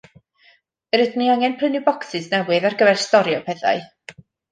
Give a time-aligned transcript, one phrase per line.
[0.95, 3.85] Rydyn ni angen prynu bocsys newydd ar gyfer storio pethau.